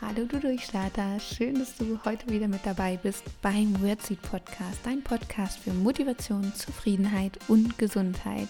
[0.00, 5.02] Hallo du Durchstarter, schön, dass du heute wieder mit dabei bist beim Wordseed Podcast, dein
[5.02, 8.48] Podcast für Motivation, Zufriedenheit und Gesundheit.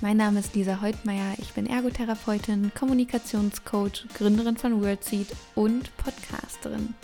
[0.00, 6.94] Mein Name ist Lisa Heutmeier, ich bin Ergotherapeutin, Kommunikationscoach, Gründerin von Wordseed und Podcasterin.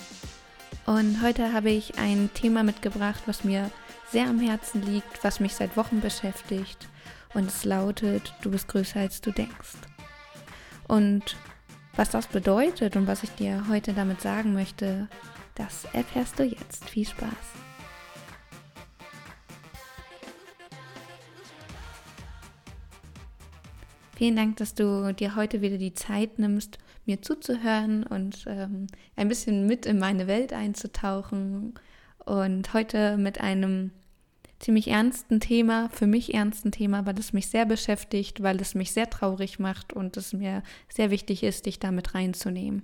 [0.87, 3.71] Und heute habe ich ein Thema mitgebracht, was mir
[4.11, 6.89] sehr am Herzen liegt, was mich seit Wochen beschäftigt
[7.35, 9.77] und es lautet, du bist größer als du denkst.
[10.87, 11.37] Und
[11.97, 15.09] was das bedeutet und was ich dir heute damit sagen möchte,
[15.55, 16.89] das erfährst du jetzt.
[16.89, 17.31] Viel Spaß!
[24.17, 28.87] Vielen Dank, dass du dir heute wieder die Zeit nimmst, mir zuzuhören und ähm,
[29.17, 31.75] ein bisschen mit in meine Welt einzutauchen.
[32.25, 33.91] Und heute mit einem
[34.65, 38.93] ziemlich ernsten Thema, für mich ernsten Thema, weil es mich sehr beschäftigt, weil es mich
[38.93, 42.83] sehr traurig macht und es mir sehr wichtig ist, dich damit reinzunehmen.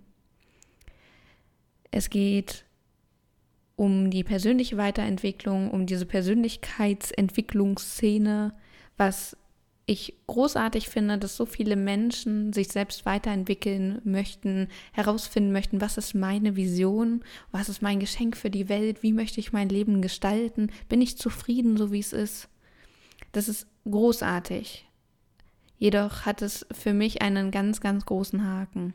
[1.90, 2.66] Es geht
[3.76, 8.52] um die persönliche Weiterentwicklung, um diese Persönlichkeitsentwicklungsszene,
[8.98, 9.38] was
[9.90, 16.14] ich großartig finde, dass so viele Menschen sich selbst weiterentwickeln möchten, herausfinden möchten, was ist
[16.14, 20.70] meine Vision, was ist mein Geschenk für die Welt, wie möchte ich mein Leben gestalten,
[20.88, 22.48] bin ich zufrieden, so wie es ist.
[23.32, 24.86] Das ist großartig.
[25.76, 28.94] Jedoch hat es für mich einen ganz, ganz großen Haken.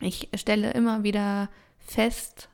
[0.00, 1.48] Ich stelle immer wieder
[1.78, 2.48] fest,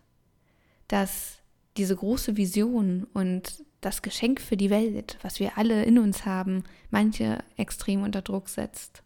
[0.86, 1.38] dass
[1.78, 6.64] diese große Vision und das Geschenk für die Welt, was wir alle in uns haben,
[6.90, 9.02] manche extrem unter Druck setzt.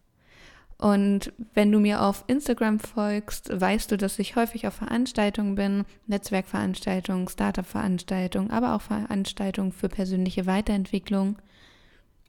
[0.78, 5.86] Und wenn du mir auf Instagram folgst, weißt du, dass ich häufig auf Veranstaltungen bin,
[6.06, 11.36] Netzwerkveranstaltungen, Startup-Veranstaltungen, aber auch Veranstaltungen für persönliche Weiterentwicklung.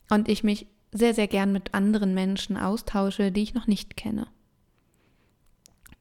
[0.10, 4.28] Und ich mich sehr, sehr gern mit anderen Menschen austausche, die ich noch nicht kenne.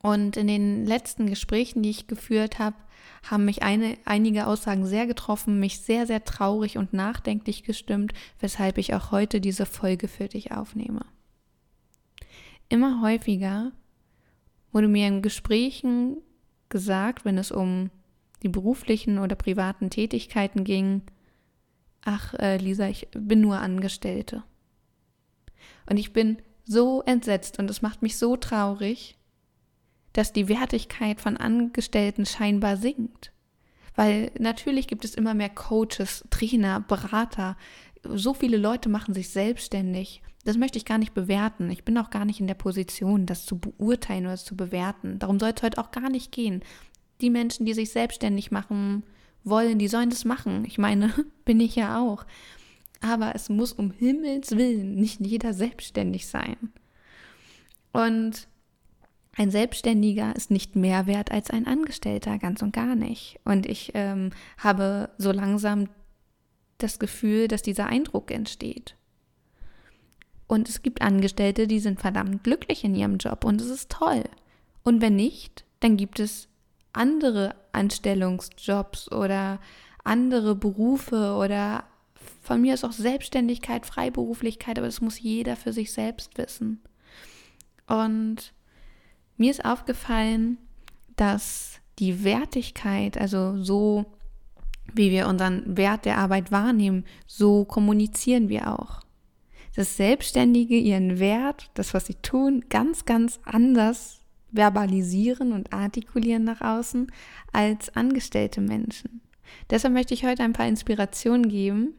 [0.06, 2.76] Und in den letzten Gesprächen, die ich geführt habe,
[3.28, 8.78] haben mich eine, einige Aussagen sehr getroffen, mich sehr, sehr traurig und nachdenklich gestimmt, weshalb
[8.78, 11.04] ich auch heute diese Folge für dich aufnehme.
[12.68, 13.72] Immer häufiger
[14.70, 16.18] wurde mir in Gesprächen
[16.68, 17.90] gesagt, wenn es um
[18.44, 21.02] die beruflichen oder privaten Tätigkeiten ging,
[22.04, 24.44] ach äh, Lisa, ich bin nur Angestellte.
[25.90, 29.16] Und ich bin so entsetzt und es macht mich so traurig,
[30.16, 33.32] dass die Wertigkeit von Angestellten scheinbar sinkt.
[33.94, 37.56] Weil natürlich gibt es immer mehr Coaches, Trainer, Berater.
[38.02, 40.22] So viele Leute machen sich selbstständig.
[40.44, 41.70] Das möchte ich gar nicht bewerten.
[41.70, 45.18] Ich bin auch gar nicht in der Position, das zu beurteilen oder zu bewerten.
[45.18, 46.62] Darum soll es heute auch gar nicht gehen.
[47.20, 49.02] Die Menschen, die sich selbstständig machen
[49.44, 50.64] wollen, die sollen das machen.
[50.64, 51.12] Ich meine,
[51.44, 52.24] bin ich ja auch.
[53.02, 56.56] Aber es muss um Himmels Willen nicht jeder selbstständig sein.
[57.92, 58.48] Und
[59.36, 63.38] ein Selbstständiger ist nicht mehr wert als ein Angestellter, ganz und gar nicht.
[63.44, 65.88] Und ich ähm, habe so langsam
[66.78, 68.96] das Gefühl, dass dieser Eindruck entsteht.
[70.46, 74.24] Und es gibt Angestellte, die sind verdammt glücklich in ihrem Job und es ist toll.
[74.82, 76.48] Und wenn nicht, dann gibt es
[76.92, 79.60] andere Anstellungsjobs oder
[80.02, 81.84] andere Berufe oder
[82.42, 86.80] von mir ist auch Selbstständigkeit, Freiberuflichkeit, aber das muss jeder für sich selbst wissen.
[87.86, 88.54] Und
[89.36, 90.58] mir ist aufgefallen,
[91.16, 94.06] dass die Wertigkeit, also so
[94.94, 99.00] wie wir unseren Wert der Arbeit wahrnehmen, so kommunizieren wir auch.
[99.74, 104.20] Dass Selbstständige ihren Wert, das, was sie tun, ganz, ganz anders
[104.52, 107.10] verbalisieren und artikulieren nach außen
[107.52, 109.20] als angestellte Menschen.
[109.70, 111.94] Deshalb möchte ich heute ein paar Inspirationen geben,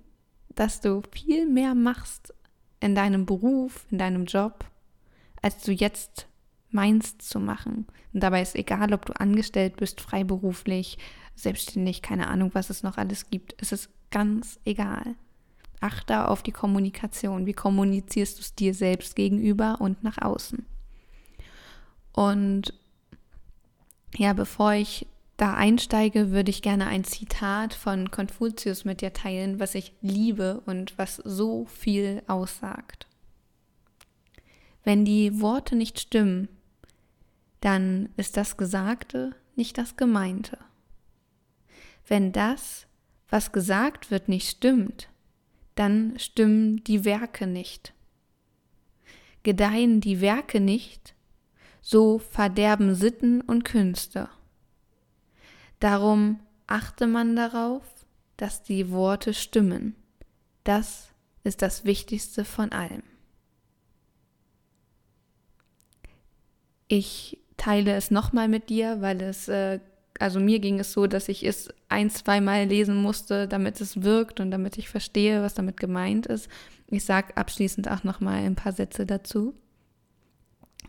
[0.56, 2.34] dass du viel mehr machst
[2.80, 4.66] in deinem Beruf, in deinem Job,
[5.42, 6.27] als du jetzt
[6.72, 7.88] meinst zu machen.
[8.14, 10.98] Und dabei ist egal, ob du angestellt bist, freiberuflich,
[11.36, 13.56] selbstständig, keine Ahnung, was es noch alles gibt.
[13.60, 15.16] Es ist ganz egal.
[15.80, 17.46] Achte auf die Kommunikation.
[17.46, 20.66] Wie kommunizierst du es dir selbst gegenüber und nach außen?
[22.14, 22.74] Und
[24.16, 25.06] ja, bevor ich
[25.38, 30.62] da einsteige, würde ich gerne ein Zitat von Konfuzius mit dir teilen, was ich liebe
[30.66, 33.06] und was so viel aussagt.
[34.84, 36.48] Wenn die Worte nicht stimmen,
[37.62, 40.58] dann ist das Gesagte nicht das Gemeinte.
[42.08, 42.88] Wenn das,
[43.30, 45.10] was gesagt wird, nicht stimmt,
[45.76, 47.94] dann stimmen die Werke nicht.
[49.44, 51.16] Gedeihen die Werke nicht,
[51.82, 54.30] so verderben Sitten und Künste.
[55.80, 57.84] Darum achte man darauf,
[58.36, 59.96] dass die Worte stimmen.
[60.64, 61.10] Das
[61.44, 63.04] ist das Wichtigste von allem.
[66.88, 69.80] Ich teile es nochmal mit dir, weil es, äh,
[70.20, 74.40] also mir ging es so, dass ich es ein, zweimal lesen musste, damit es wirkt
[74.40, 76.50] und damit ich verstehe, was damit gemeint ist.
[76.88, 79.54] Ich sage abschließend auch nochmal ein paar Sätze dazu.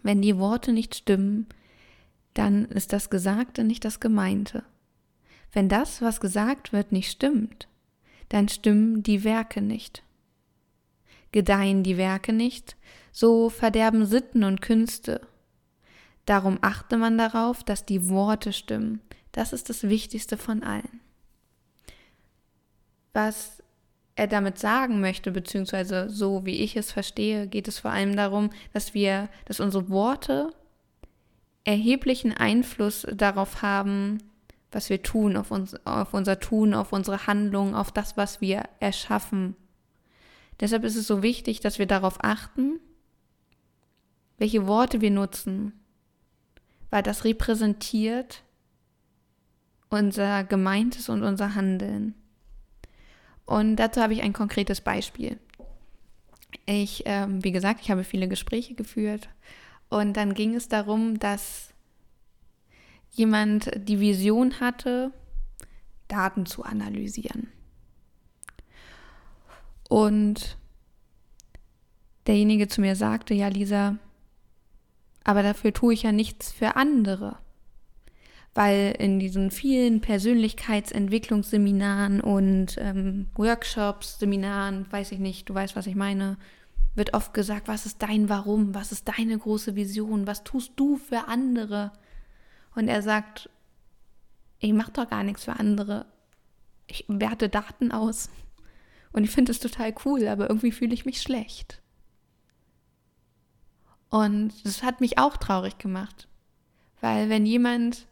[0.02, 1.46] Wenn die Worte nicht stimmen,
[2.34, 4.62] dann ist das Gesagte nicht das Gemeinte.
[5.52, 7.68] Wenn das, was gesagt wird, nicht stimmt,
[8.28, 10.02] dann stimmen die Werke nicht.
[11.32, 12.76] Gedeihen die Werke nicht,
[13.12, 15.20] so verderben Sitten und Künste.
[16.28, 19.00] Darum achte man darauf, dass die Worte stimmen.
[19.32, 21.00] Das ist das Wichtigste von allen.
[23.14, 23.62] Was
[24.14, 28.50] er damit sagen möchte, beziehungsweise so wie ich es verstehe, geht es vor allem darum,
[28.74, 30.52] dass wir, dass unsere Worte
[31.64, 34.18] erheblichen Einfluss darauf haben,
[34.70, 38.64] was wir tun, auf, uns, auf unser Tun, auf unsere Handlung, auf das, was wir
[38.80, 39.56] erschaffen.
[40.60, 42.80] Deshalb ist es so wichtig, dass wir darauf achten,
[44.36, 45.72] welche Worte wir nutzen,
[46.90, 48.42] weil das repräsentiert
[49.90, 52.14] unser Gemeintes und unser Handeln.
[53.46, 55.38] Und dazu habe ich ein konkretes Beispiel.
[56.66, 59.28] Ich, ähm, wie gesagt, ich habe viele Gespräche geführt
[59.88, 61.72] und dann ging es darum, dass
[63.10, 65.12] jemand die Vision hatte,
[66.08, 67.48] Daten zu analysieren.
[69.88, 70.58] Und
[72.26, 73.96] derjenige zu mir sagte, ja Lisa,
[75.24, 77.38] aber dafür tue ich ja nichts für andere.
[78.54, 85.86] Weil in diesen vielen Persönlichkeitsentwicklungsseminaren und ähm, Workshops, Seminaren, weiß ich nicht, du weißt, was
[85.86, 86.36] ich meine,
[86.94, 90.96] wird oft gesagt, was ist dein Warum, was ist deine große Vision, was tust du
[90.96, 91.92] für andere?
[92.74, 93.48] Und er sagt,
[94.58, 96.06] ich mache doch gar nichts für andere.
[96.86, 98.30] Ich werte Daten aus.
[99.12, 101.80] Und ich finde es total cool, aber irgendwie fühle ich mich schlecht.
[104.10, 106.28] Und das hat mich auch traurig gemacht.
[107.00, 108.06] Weil wenn jemand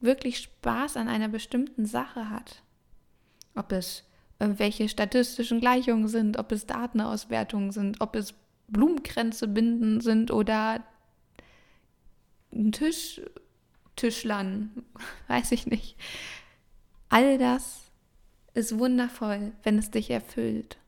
[0.00, 2.62] wirklich Spaß an einer bestimmten Sache hat,
[3.54, 4.04] ob es
[4.38, 8.34] irgendwelche statistischen Gleichungen sind, ob es Datenauswertungen sind, ob es
[8.68, 10.82] Blumenkränze binden sind oder
[12.52, 13.20] ein Tisch,
[13.96, 14.70] Tischlern,
[15.28, 15.96] weiß ich nicht.
[17.08, 17.80] All das
[18.54, 20.78] ist wundervoll, wenn es dich erfüllt.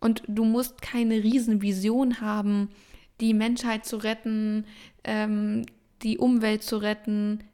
[0.00, 2.70] Und du musst keine Riesenvision haben,
[3.20, 4.66] die Menschheit zu retten,
[5.04, 5.66] ähm,
[6.02, 7.44] die Umwelt zu retten.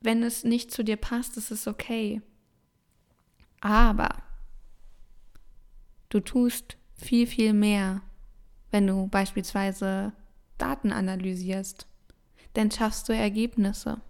[0.00, 2.22] Wenn es nicht zu dir passt, ist es okay.
[3.60, 4.08] Aber
[6.08, 8.02] du tust viel, viel mehr,
[8.70, 10.12] wenn du beispielsweise
[10.58, 11.86] Daten analysierst.
[12.54, 14.00] Dann schaffst du Ergebnisse.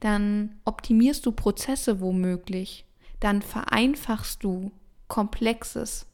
[0.00, 2.86] Dann optimierst du Prozesse womöglich
[3.20, 4.72] dann vereinfachst du
[5.08, 6.06] Komplexes.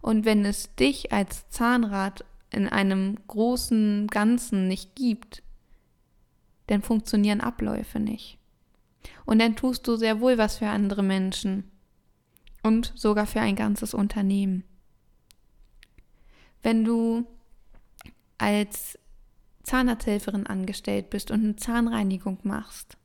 [0.00, 5.42] Und wenn es dich als Zahnrad in einem großen Ganzen nicht gibt,
[6.66, 8.38] dann funktionieren Abläufe nicht.
[9.24, 11.64] Und dann tust du sehr wohl was für andere Menschen
[12.62, 14.64] und sogar für ein ganzes Unternehmen.
[16.62, 17.26] Wenn du
[18.38, 18.98] als
[19.62, 22.96] Zahnarzthelferin angestellt bist und eine Zahnreinigung machst,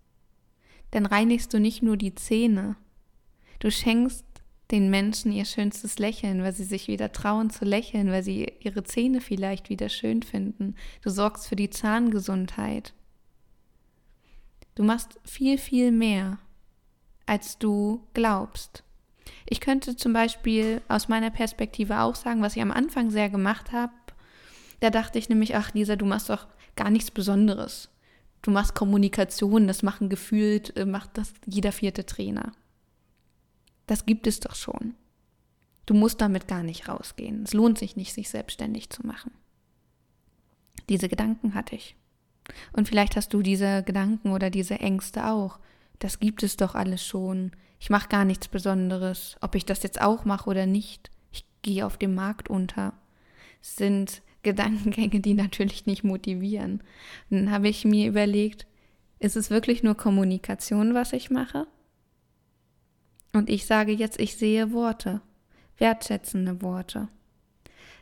[0.92, 2.76] dann reinigst du nicht nur die Zähne,
[3.60, 4.26] du schenkst
[4.74, 8.84] den Menschen ihr schönstes Lächeln, weil sie sich wieder trauen zu lächeln, weil sie ihre
[8.84, 10.76] Zähne vielleicht wieder schön finden.
[11.04, 12.94] Du sorgst für die Zahngesundheit.
[14.74, 16.40] Du machst viel, viel mehr,
[17.28, 18.84] als du glaubst.
[19.48, 23.72] Ich könnte zum Beispiel aus meiner Perspektive auch sagen, was ich am Anfang sehr gemacht
[23.72, 23.94] habe.
[24.80, 27.90] Da dachte ich nämlich, ach Lisa, du machst doch gar nichts Besonderes.
[28.42, 32.54] Du machst Kommunikation, das machen gefühlt, äh, macht das jeder vierte Trainer.
[33.88, 34.96] Das gibt es doch schon.
[35.86, 37.44] Du musst damit gar nicht rausgehen.
[37.44, 39.32] Es lohnt sich nicht, sich selbstständig zu machen.
[40.90, 41.96] Diese Gedanken hatte ich.
[42.74, 45.60] Und vielleicht hast du diese Gedanken oder diese Ängste auch.
[46.00, 47.52] Das gibt es doch alles schon.
[47.80, 49.36] Ich mache gar nichts Besonderes.
[49.42, 52.94] Ob ich das jetzt auch mache oder nicht, ich gehe auf dem Markt unter.
[53.62, 56.82] Es sind Gedankengänge, die natürlich nicht motivieren.
[57.30, 58.68] Dann habe ich mir überlegt,
[59.20, 61.66] ist es wirklich nur Kommunikation, was ich mache?
[63.34, 65.22] Und ich sage jetzt, ich sehe Worte,
[65.78, 67.10] wertschätzende Worte.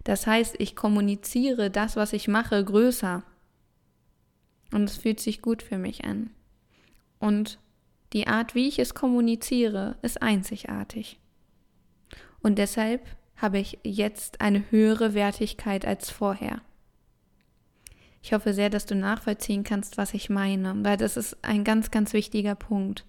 [0.03, 3.23] Das heißt, ich kommuniziere das, was ich mache, größer.
[4.71, 6.31] Und es fühlt sich gut für mich an.
[7.19, 7.59] Und
[8.13, 11.19] die Art, wie ich es kommuniziere, ist einzigartig.
[12.41, 13.05] Und deshalb
[13.37, 16.61] habe ich jetzt eine höhere Wertigkeit als vorher.
[18.21, 21.89] Ich hoffe sehr, dass du nachvollziehen kannst, was ich meine, weil das ist ein ganz,
[21.89, 23.05] ganz wichtiger Punkt.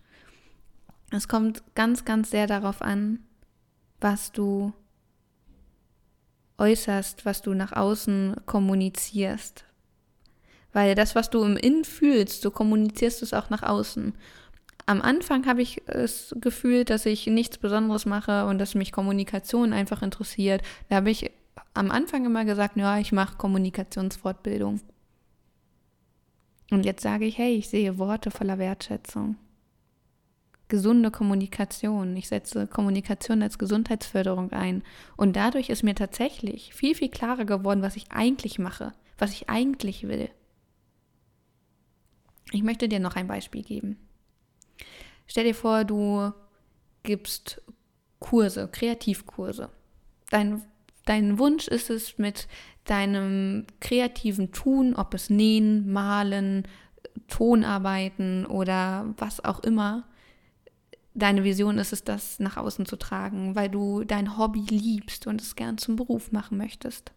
[1.12, 3.20] Es kommt ganz, ganz sehr darauf an,
[4.00, 4.72] was du
[6.58, 9.64] äußerst, was du nach außen kommunizierst,
[10.72, 14.14] Weil das, was du im Innen fühlst, so kommunizierst du es auch nach außen.
[14.86, 19.74] Am Anfang habe ich das Gefühl, dass ich nichts Besonderes mache und dass mich Kommunikation
[19.74, 20.62] einfach interessiert.
[20.88, 21.30] Da habe ich
[21.74, 24.80] am Anfang immer gesagt, ja, ich mache Kommunikationsfortbildung.
[26.70, 29.36] Und jetzt sage ich, hey, ich sehe Worte voller Wertschätzung.
[30.68, 32.16] Gesunde Kommunikation.
[32.16, 34.82] Ich setze Kommunikation als Gesundheitsförderung ein.
[35.16, 39.48] Und dadurch ist mir tatsächlich viel, viel klarer geworden, was ich eigentlich mache, was ich
[39.50, 40.30] eigentlich will.
[42.52, 43.96] Ich möchte dir noch ein Beispiel geben.
[45.26, 46.32] Stell dir vor, du
[47.02, 47.62] gibst
[48.18, 49.70] Kurse, Kreativkurse.
[50.30, 50.62] Dein,
[51.04, 52.48] dein Wunsch ist es, mit
[52.84, 56.68] deinem kreativen Tun, ob es Nähen, Malen,
[57.28, 60.04] Tonarbeiten oder was auch immer,
[61.14, 65.40] deine Vision ist es, das nach außen zu tragen, weil du dein Hobby liebst und
[65.40, 67.12] es gern zum Beruf machen möchtest.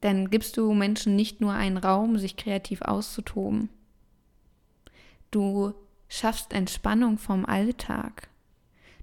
[0.00, 3.68] Dann gibst du Menschen nicht nur einen Raum, sich kreativ auszutoben.
[5.30, 5.74] Du
[6.08, 8.28] schaffst Entspannung vom Alltag.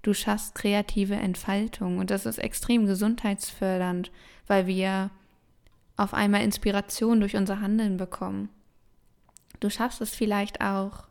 [0.01, 4.11] Du schaffst kreative Entfaltung und das ist extrem gesundheitsfördernd,
[4.47, 5.09] weil wir
[5.97, 8.49] auf einmal Inspiration durch unser Handeln bekommen.
[9.59, 11.07] Du schaffst es vielleicht auch,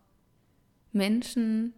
[0.93, 1.75] Menschen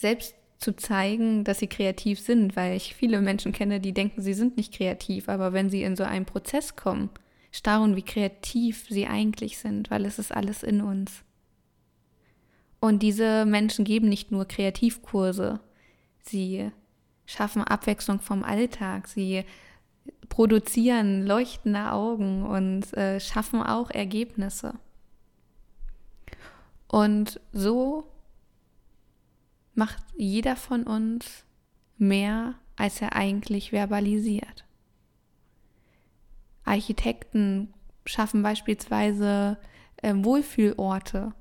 [0.00, 4.34] selbst zu zeigen, dass sie kreativ sind, weil ich viele Menschen kenne, die denken, sie
[4.34, 7.10] sind nicht kreativ, aber wenn sie in so einen Prozess kommen,
[7.52, 11.22] staunen, wie kreativ sie eigentlich sind, weil es ist alles in uns.
[12.80, 15.60] Und diese Menschen geben nicht nur Kreativkurse,
[16.22, 16.70] sie
[17.26, 19.44] schaffen Abwechslung vom Alltag, sie
[20.30, 24.74] produzieren leuchtende Augen und äh, schaffen auch Ergebnisse.
[26.88, 28.06] Und so
[29.80, 31.46] macht jeder von uns
[31.96, 34.66] mehr, als er eigentlich verbalisiert.
[36.64, 37.72] Architekten
[38.04, 39.56] schaffen beispielsweise
[40.02, 41.32] äh, Wohlfühlorte,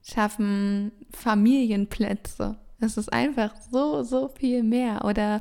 [0.00, 2.56] schaffen Familienplätze.
[2.78, 5.04] Es ist einfach so, so viel mehr.
[5.04, 5.40] Oder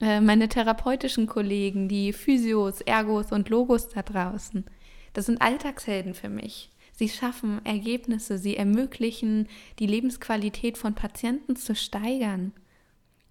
[0.00, 4.64] äh, meine therapeutischen Kollegen, die Physios, Ergos und Logos da draußen.
[5.12, 6.70] Das sind Alltagshelden für mich.
[6.98, 9.46] Sie schaffen Ergebnisse, sie ermöglichen,
[9.78, 12.52] die Lebensqualität von Patienten zu steigern.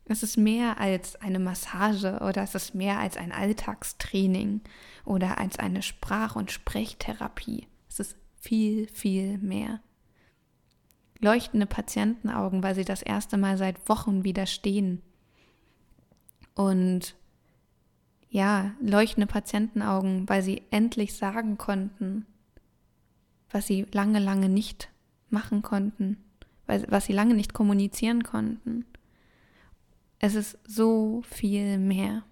[0.05, 4.61] Es ist mehr als eine Massage oder es ist mehr als ein Alltagstraining
[5.03, 7.67] oder als eine Sprach- und Sprechtherapie.
[7.89, 9.81] Es ist viel, viel mehr.
[11.19, 15.01] Leuchtende Patientenaugen, weil sie das erste Mal seit Wochen wieder stehen.
[16.55, 17.15] Und
[18.29, 22.25] ja, leuchtende Patientenaugen, weil sie endlich sagen konnten,
[23.51, 24.89] was sie lange, lange nicht
[25.29, 26.17] machen konnten,
[26.65, 28.85] was sie lange nicht kommunizieren konnten.
[30.19, 32.23] Es ist so viel mehr.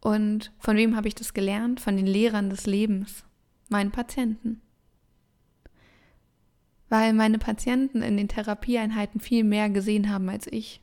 [0.00, 1.80] Und von wem habe ich das gelernt?
[1.80, 3.24] Von den Lehrern des Lebens,
[3.68, 4.60] meinen Patienten.
[6.88, 10.82] Weil meine Patienten in den Therapieeinheiten viel mehr gesehen haben als ich.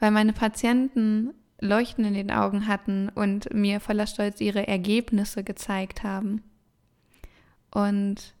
[0.00, 6.02] Weil meine Patienten Leuchten in den Augen hatten und mir voller Stolz ihre Ergebnisse gezeigt
[6.02, 6.42] haben.
[7.72, 8.34] Und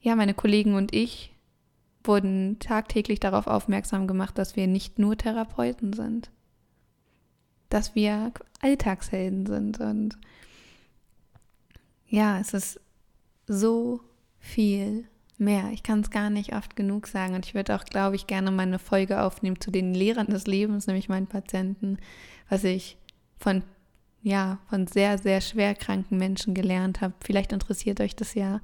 [0.00, 1.34] ja, meine Kollegen und ich
[2.04, 6.30] wurden tagtäglich darauf aufmerksam gemacht, dass wir nicht nur Therapeuten sind,
[7.70, 9.80] dass wir Alltagshelden sind.
[9.80, 10.18] Und
[12.06, 12.80] ja, es ist
[13.46, 14.00] so
[14.38, 15.70] viel mehr.
[15.72, 17.34] Ich kann es gar nicht oft genug sagen.
[17.34, 20.46] Und ich würde auch, glaube ich, gerne mal eine Folge aufnehmen zu den Lehrern des
[20.46, 21.96] Lebens, nämlich meinen Patienten,
[22.50, 22.98] was ich
[23.38, 23.62] von
[24.24, 27.12] ja, von sehr, sehr schwer kranken Menschen gelernt habe.
[27.22, 28.62] Vielleicht interessiert euch das ja,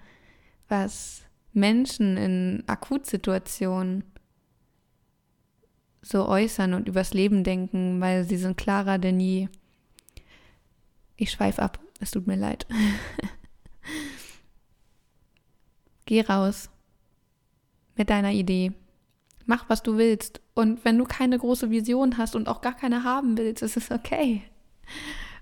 [0.68, 4.04] was Menschen in Akutsituationen
[6.00, 9.48] so äußern und übers Leben denken, weil sie sind klarer denn je.
[11.16, 12.66] Ich schweife ab, es tut mir leid.
[16.06, 16.70] Geh raus
[17.96, 18.72] mit deiner Idee.
[19.44, 20.40] Mach, was du willst.
[20.54, 23.90] Und wenn du keine große Vision hast und auch gar keine haben willst, ist es
[23.90, 24.42] okay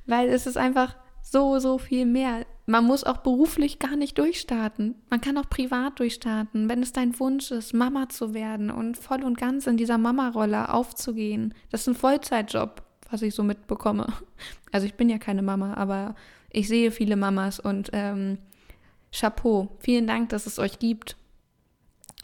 [0.09, 2.47] weil es ist einfach so, so viel mehr.
[2.67, 4.95] Man muss auch beruflich gar nicht durchstarten.
[5.11, 9.23] Man kann auch privat durchstarten, wenn es dein Wunsch ist, Mama zu werden und voll
[9.23, 11.55] und ganz in dieser Mama-Rolle aufzugehen.
[11.71, 14.07] Das ist ein Vollzeitjob, was ich so mitbekomme.
[14.71, 16.15] Also ich bin ja keine Mama, aber
[16.51, 18.37] ich sehe viele Mamas und ähm,
[19.11, 19.79] Chapeau.
[19.79, 21.17] Vielen Dank, dass es euch gibt.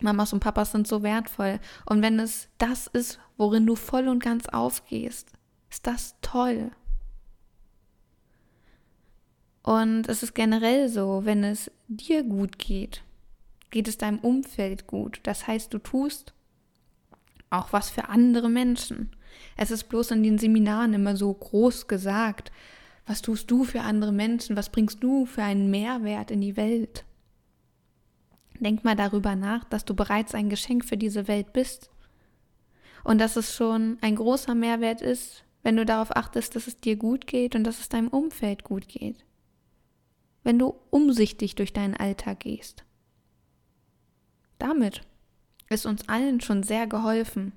[0.03, 1.59] Mamas und Papas sind so wertvoll.
[1.87, 5.33] Und wenn es das ist, worin du voll und ganz aufgehst,
[5.71, 6.71] ist das toll.
[9.65, 13.03] Und es ist generell so, wenn es dir gut geht,
[13.71, 15.21] geht es deinem Umfeld gut.
[15.23, 16.35] Das heißt, du tust
[17.49, 19.11] auch was für andere Menschen.
[19.57, 22.53] Es ist bloß in den Seminaren immer so groß gesagt,
[23.07, 24.57] Was tust du für andere Menschen?
[24.57, 27.05] Was bringst du für einen Mehrwert in die Welt?
[28.61, 31.91] Denk mal darüber nach, dass du bereits ein Geschenk für diese Welt bist.
[33.03, 36.97] Und dass es schon ein großer Mehrwert ist, wenn du darauf achtest, dass es dir
[36.97, 39.25] gut geht und dass es deinem Umfeld gut geht.
[40.45, 42.85] Wenn du umsichtig durch deinen Alltag gehst.
[44.59, 45.03] Damit
[45.69, 47.53] ist uns allen schon sehr geholfen.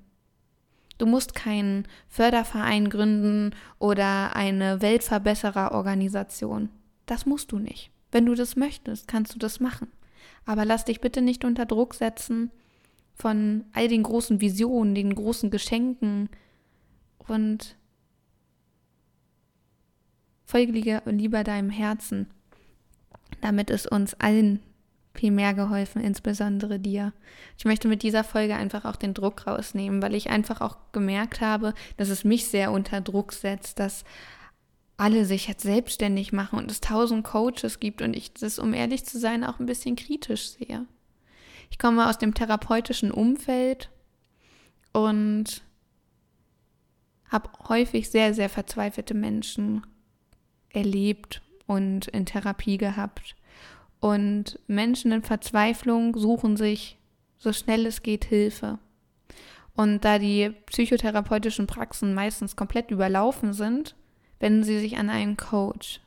[0.96, 6.70] Du musst keinen Förderverein gründen oder eine Weltverbessererorganisation.
[7.06, 7.90] Das musst du nicht.
[8.10, 9.92] Wenn du das möchtest, kannst du das machen.
[10.44, 12.50] Aber lass dich bitte nicht unter Druck setzen
[13.14, 16.30] von all den großen Visionen, den großen Geschenken
[17.18, 17.76] und
[20.44, 22.28] folge lieber deinem Herzen.
[23.40, 24.60] Damit es uns allen
[25.18, 27.12] viel mehr geholfen, insbesondere dir.
[27.58, 31.40] Ich möchte mit dieser Folge einfach auch den Druck rausnehmen, weil ich einfach auch gemerkt
[31.40, 34.04] habe, dass es mich sehr unter Druck setzt, dass
[34.96, 39.04] alle sich jetzt selbstständig machen und es tausend Coaches gibt und ich das, um ehrlich
[39.04, 40.86] zu sein, auch ein bisschen kritisch sehe.
[41.70, 43.90] Ich komme aus dem therapeutischen Umfeld
[44.92, 45.62] und
[47.28, 49.86] habe häufig sehr, sehr verzweifelte Menschen
[50.70, 53.36] erlebt und in Therapie gehabt.
[54.00, 56.98] Und Menschen in Verzweiflung suchen sich
[57.36, 58.78] so schnell es geht Hilfe.
[59.74, 63.94] Und da die psychotherapeutischen Praxen meistens komplett überlaufen sind,
[64.40, 66.00] wenden sie sich an einen Coach.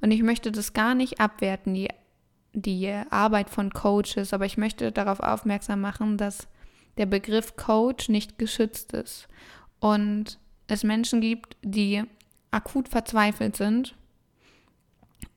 [0.00, 1.88] Und ich möchte das gar nicht abwerten, die,
[2.52, 6.46] die Arbeit von Coaches, aber ich möchte darauf aufmerksam machen, dass
[6.98, 9.28] der Begriff Coach nicht geschützt ist.
[9.80, 12.04] Und es Menschen gibt, die
[12.50, 13.97] akut verzweifelt sind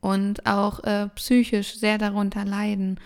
[0.01, 2.99] und auch äh, psychisch sehr darunter leiden.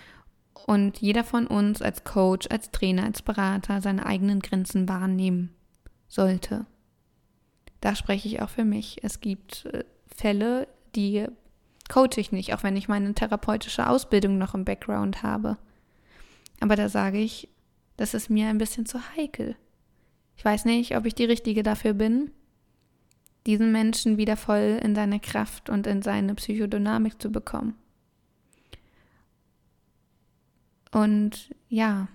[0.66, 5.54] Und jeder von uns als Coach, als Trainer, als Berater seine eigenen Grenzen wahrnehmen
[6.08, 6.66] sollte.
[7.80, 9.04] Da spreche ich auch für mich.
[9.04, 11.26] Es gibt äh, Fälle, die
[11.88, 15.58] coache ich nicht, auch wenn ich meine therapeutische Ausbildung noch im Background habe.
[16.60, 17.48] Aber da sage ich,
[17.96, 19.54] das ist mir ein bisschen zu heikel.
[20.36, 22.32] Ich weiß nicht, ob ich die Richtige dafür bin
[23.46, 27.74] diesen Menschen wieder voll in seine Kraft und in seine Psychodynamik zu bekommen.
[30.92, 32.08] Und ja,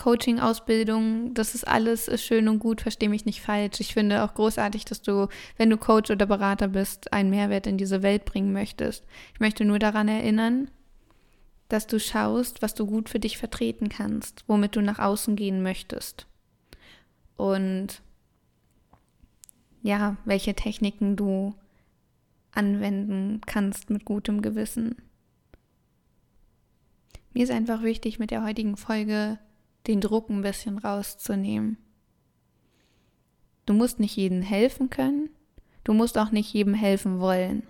[0.00, 3.80] Coaching-Ausbildung, das ist alles ist schön und gut, verstehe mich nicht falsch.
[3.80, 7.76] Ich finde auch großartig, dass du, wenn du Coach oder Berater bist, einen Mehrwert in
[7.76, 9.04] diese Welt bringen möchtest.
[9.34, 10.70] Ich möchte nur daran erinnern,
[11.68, 15.62] dass du schaust, was du gut für dich vertreten kannst, womit du nach außen gehen
[15.62, 16.26] möchtest.
[17.36, 18.00] Und
[19.82, 21.54] ja, welche Techniken du
[22.52, 24.96] anwenden kannst mit gutem Gewissen.
[27.32, 29.38] Mir ist einfach wichtig, mit der heutigen Folge
[29.86, 31.78] den Druck ein bisschen rauszunehmen.
[33.66, 35.30] Du musst nicht jedem helfen können,
[35.84, 37.62] du musst auch nicht jedem helfen wollen.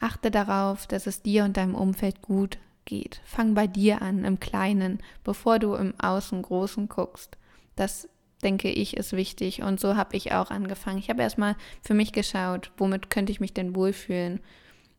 [0.00, 3.20] Achte darauf, dass es dir und deinem Umfeld gut geht.
[3.24, 7.36] Fang bei dir an, im Kleinen, bevor du im Außen Großen guckst.
[7.76, 8.08] Das
[8.42, 9.62] denke ich, ist wichtig.
[9.62, 10.98] Und so habe ich auch angefangen.
[10.98, 14.40] Ich habe erstmal für mich geschaut, womit könnte ich mich denn wohlfühlen?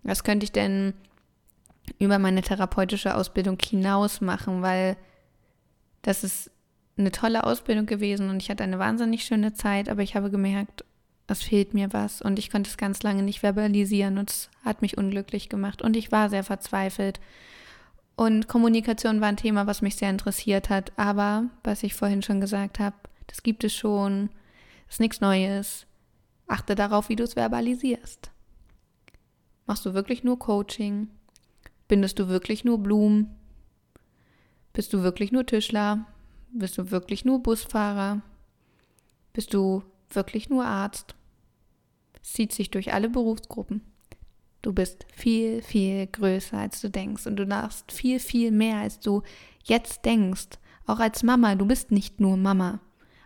[0.03, 0.93] Was könnte ich denn
[1.99, 4.61] über meine therapeutische Ausbildung hinaus machen?
[4.61, 4.97] Weil
[6.01, 6.51] das ist
[6.97, 10.83] eine tolle Ausbildung gewesen und ich hatte eine wahnsinnig schöne Zeit, aber ich habe gemerkt,
[11.27, 14.81] es fehlt mir was und ich konnte es ganz lange nicht verbalisieren und es hat
[14.81, 17.19] mich unglücklich gemacht und ich war sehr verzweifelt.
[18.15, 22.41] Und Kommunikation war ein Thema, was mich sehr interessiert hat, aber was ich vorhin schon
[22.41, 22.95] gesagt habe,
[23.31, 24.29] das gibt es schon,
[24.87, 25.87] das ist nichts Neues.
[26.47, 28.29] Achte darauf, wie du es verbalisierst.
[29.65, 31.07] Machst du wirklich nur Coaching?
[31.87, 33.33] Bindest du wirklich nur Blumen?
[34.73, 36.05] Bist du wirklich nur Tischler?
[36.51, 38.21] Bist du wirklich nur Busfahrer?
[39.31, 41.15] Bist du wirklich nur Arzt?
[42.21, 43.81] Es zieht sich durch alle Berufsgruppen.
[44.61, 47.27] Du bist viel, viel größer, als du denkst.
[47.27, 49.23] Und du darfst viel, viel mehr, als du
[49.63, 50.49] jetzt denkst.
[50.85, 51.55] Auch als Mama.
[51.55, 52.81] Du bist nicht nur Mama.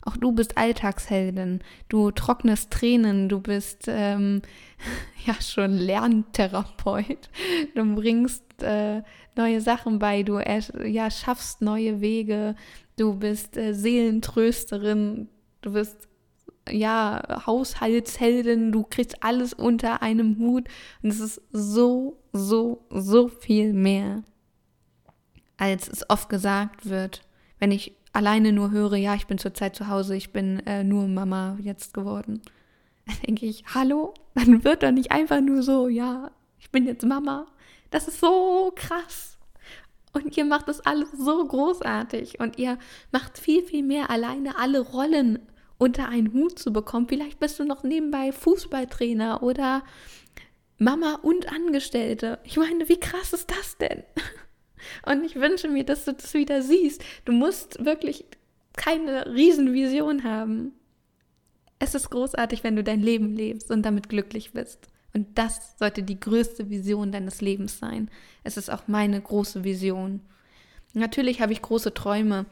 [0.06, 4.44] Auch du bist Alltagsheldin, du trocknest Tränen, du bist ähm,
[5.26, 7.30] ja schon Lerntherapeut,
[7.74, 9.02] du bringst äh,
[9.36, 12.56] neue Sachen bei, du ja, schaffst neue Wege,
[12.98, 15.28] du bist äh, Seelentrösterin,
[15.62, 16.08] du bist
[16.70, 20.68] ja Haushaltsheldin, du kriegst alles unter einem Hut.
[21.02, 24.24] Und es ist so, so, so viel mehr,
[25.58, 27.22] als es oft gesagt wird.
[27.60, 31.08] Wenn ich alleine nur höre, ja, ich bin zurzeit zu Hause, ich bin äh, nur
[31.08, 32.41] Mama jetzt geworden,
[33.06, 37.06] dann denke ich, hallo, dann wird doch nicht einfach nur so, ja, ich bin jetzt
[37.06, 37.45] Mama.
[37.91, 39.38] Das ist so krass.
[40.13, 42.80] Und ihr macht das alles so großartig und ihr
[43.12, 45.39] macht viel, viel mehr alleine alle Rollen
[45.78, 47.08] unter einen Hut zu bekommen.
[47.08, 49.84] Vielleicht bist du noch nebenbei Fußballtrainer oder
[50.78, 52.39] Mama und Angestellte.
[52.43, 54.04] Ich meine, wie krass ist das denn?
[55.06, 57.04] Und ich wünsche mir, dass du das wieder siehst.
[57.26, 58.26] Du musst wirklich
[58.76, 60.74] keine Riesenvision haben.
[61.80, 64.88] Es ist großartig, wenn du dein Leben lebst und damit glücklich bist.
[65.13, 68.10] Und das sollte die größte Vision deines Lebens sein.
[68.43, 70.21] Es ist auch meine große Vision.
[70.93, 72.45] Natürlich habe ich große Träume.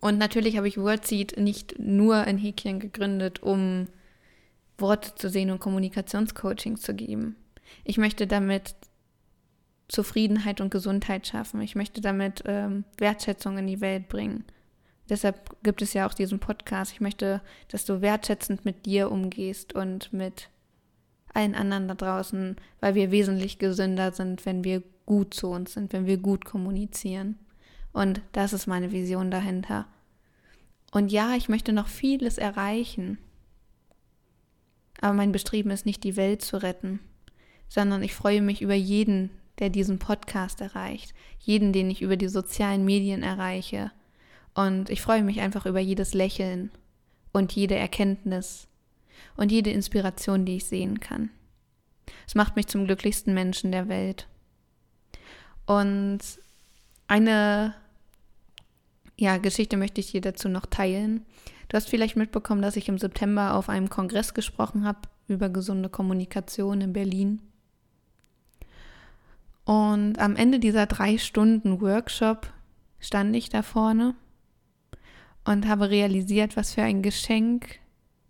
[0.00, 3.86] Und natürlich habe ich WordSeed nicht nur in Häkchen gegründet, um
[4.78, 7.36] Worte zu sehen und Kommunikationscoaching zu geben.
[7.84, 8.74] Ich möchte damit
[9.92, 11.60] Zufriedenheit und Gesundheit schaffen.
[11.60, 14.44] Ich möchte damit ähm, Wertschätzung in die Welt bringen.
[15.10, 16.92] Deshalb gibt es ja auch diesen Podcast.
[16.92, 20.48] Ich möchte, dass du wertschätzend mit dir umgehst und mit
[21.34, 25.92] allen anderen da draußen, weil wir wesentlich gesünder sind, wenn wir gut zu uns sind,
[25.92, 27.38] wenn wir gut kommunizieren.
[27.92, 29.86] Und das ist meine Vision dahinter.
[30.90, 33.18] Und ja, ich möchte noch vieles erreichen.
[35.02, 36.98] Aber mein Bestreben ist nicht, die Welt zu retten,
[37.68, 42.28] sondern ich freue mich über jeden, der diesen Podcast erreicht, jeden, den ich über die
[42.28, 43.92] sozialen Medien erreiche.
[44.54, 46.70] Und ich freue mich einfach über jedes Lächeln
[47.32, 48.68] und jede Erkenntnis
[49.36, 51.30] und jede Inspiration, die ich sehen kann.
[52.26, 54.26] Es macht mich zum glücklichsten Menschen der Welt.
[55.66, 56.20] Und
[57.06, 57.74] eine
[59.16, 61.24] ja, Geschichte möchte ich dir dazu noch teilen.
[61.68, 65.88] Du hast vielleicht mitbekommen, dass ich im September auf einem Kongress gesprochen habe über gesunde
[65.88, 67.40] Kommunikation in Berlin.
[69.64, 72.52] Und am Ende dieser drei Stunden Workshop
[72.98, 74.14] stand ich da vorne
[75.44, 77.80] und habe realisiert, was für ein Geschenk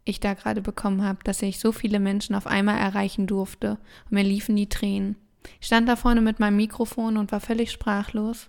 [0.04, 3.78] ich da gerade bekommen habe, dass ich so viele Menschen auf einmal erreichen durfte.
[4.04, 5.16] Und mir liefen die Tränen.
[5.60, 8.48] Ich stand da vorne mit meinem Mikrofon und war völlig sprachlos,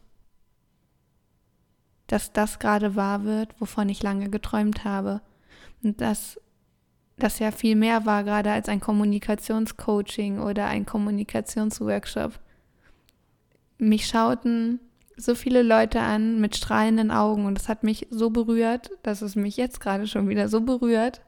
[2.07, 5.21] dass das gerade wahr wird, wovon ich lange geträumt habe.
[5.83, 6.39] Und dass
[7.17, 12.39] das ja viel mehr war gerade als ein Kommunikationscoaching oder ein Kommunikationsworkshop.
[13.77, 14.79] Mich schauten
[15.17, 19.35] so viele Leute an mit strahlenden Augen und es hat mich so berührt, dass es
[19.35, 21.21] mich jetzt gerade schon wieder so berührt.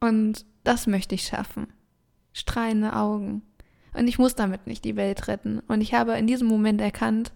[0.00, 1.66] Und das möchte ich schaffen.
[2.32, 3.42] Strahlende Augen.
[3.92, 5.60] Und ich muss damit nicht die Welt retten.
[5.68, 7.32] Und ich habe in diesem Moment erkannt,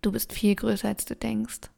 [0.00, 1.70] du bist viel größer, als du denkst.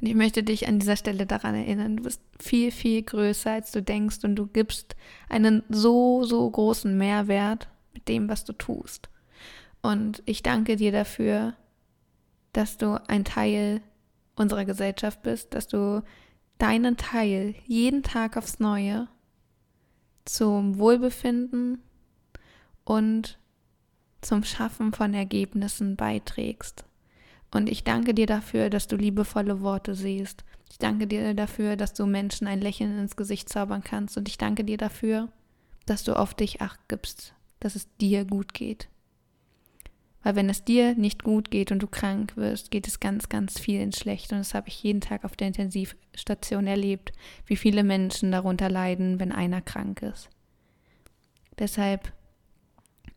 [0.00, 3.72] Und ich möchte dich an dieser Stelle daran erinnern, du bist viel, viel größer, als
[3.72, 4.94] du denkst und du gibst
[5.28, 9.08] einen so, so großen Mehrwert mit dem, was du tust.
[9.82, 11.54] Und ich danke dir dafür,
[12.52, 13.80] dass du ein Teil
[14.36, 16.02] unserer Gesellschaft bist, dass du
[16.58, 19.08] deinen Teil jeden Tag aufs Neue
[20.24, 21.82] zum Wohlbefinden
[22.84, 23.38] und
[24.20, 26.84] zum Schaffen von Ergebnissen beiträgst.
[27.50, 30.44] Und ich danke dir dafür, dass du liebevolle Worte siehst.
[30.70, 34.18] Ich danke dir dafür, dass du Menschen ein Lächeln ins Gesicht zaubern kannst.
[34.18, 35.28] Und ich danke dir dafür,
[35.86, 38.88] dass du auf dich acht gibst, dass es dir gut geht.
[40.22, 43.58] Weil wenn es dir nicht gut geht und du krank wirst, geht es ganz, ganz
[43.58, 44.32] vielen schlecht.
[44.32, 47.12] Und das habe ich jeden Tag auf der Intensivstation erlebt,
[47.46, 50.28] wie viele Menschen darunter leiden, wenn einer krank ist.
[51.58, 52.12] Deshalb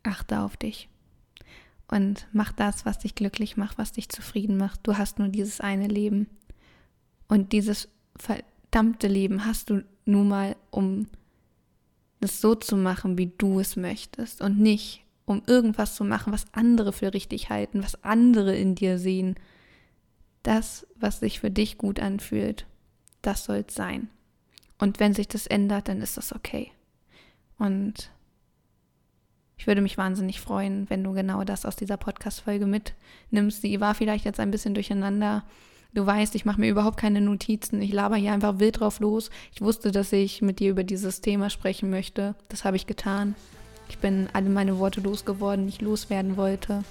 [0.04, 0.90] achte auf dich
[1.92, 4.80] und mach das, was dich glücklich macht, was dich zufrieden macht.
[4.84, 6.28] Du hast nur dieses eine Leben.
[7.28, 11.08] Und dieses verdammte Leben hast du nun mal, um
[12.22, 16.46] es so zu machen, wie du es möchtest und nicht, um irgendwas zu machen, was
[16.52, 19.36] andere für richtig halten, was andere in dir sehen.
[20.44, 22.66] Das, was sich für dich gut anfühlt,
[23.22, 24.10] das soll es sein.
[24.80, 26.72] Und wenn sich das ändert, dann ist das okay.
[27.58, 28.12] Und
[29.62, 33.62] ich würde mich wahnsinnig freuen, wenn du genau das aus dieser Podcast-Folge mitnimmst.
[33.62, 35.44] Sie war vielleicht jetzt ein bisschen durcheinander.
[35.94, 37.80] Du weißt, ich mache mir überhaupt keine Notizen.
[37.80, 39.30] Ich laber hier einfach wild drauf los.
[39.54, 42.34] Ich wusste, dass ich mit dir über dieses Thema sprechen möchte.
[42.50, 43.36] Das habe ich getan.
[43.92, 46.86] Ich bin alle meine Worte losgeworden, die ich loswerden wollte.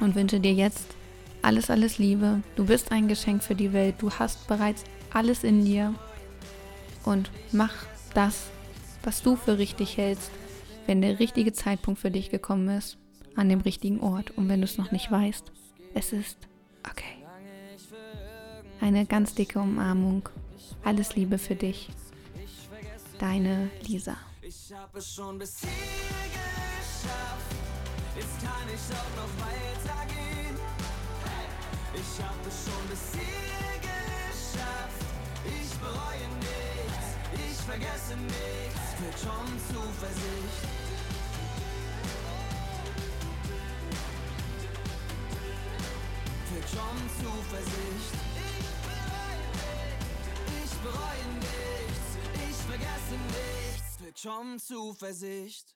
[0.00, 0.96] Und wünsche dir jetzt
[1.42, 2.42] alles, alles Liebe.
[2.56, 3.94] Du bist ein Geschenk für die Welt.
[4.00, 5.94] Du hast bereits alles in dir.
[7.04, 7.72] Und mach
[8.14, 8.48] das,
[9.04, 10.32] was du für richtig hältst,
[10.86, 12.98] wenn der richtige Zeitpunkt für dich gekommen ist,
[13.36, 14.32] an dem richtigen Ort.
[14.32, 15.52] Und wenn du es noch nicht weißt,
[15.94, 16.36] es ist
[16.82, 17.24] okay.
[18.80, 20.28] Eine ganz dicke Umarmung.
[20.82, 21.90] Alles Liebe für dich.
[23.20, 24.16] Deine Lisa.
[24.54, 27.56] Ich hab es schon bis hier geschafft.
[28.14, 30.56] Jetzt kann ich auch noch weitergehen.
[31.94, 35.04] Ich hab es schon bis hier geschafft.
[35.46, 38.84] Ich bereue nichts, ich vergesse nichts.
[38.98, 40.68] Fühlt schon Zuversicht.
[46.48, 48.14] Fühlt schon Zuversicht.
[50.62, 53.81] Ich bereue nichts, ich bereue nichts,
[54.12, 54.24] nichts.
[54.24, 55.74] Willkommen Zuversicht.